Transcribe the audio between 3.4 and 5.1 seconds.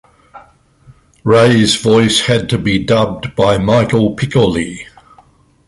Michel Piccoli.